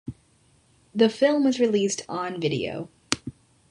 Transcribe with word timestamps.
The 0.95 1.09
film 1.09 1.43
was 1.43 1.59
released 1.59 2.05
on 2.09 2.41
video. 2.41 2.89